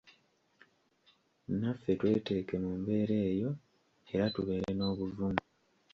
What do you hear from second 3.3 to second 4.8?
eyo era tubeere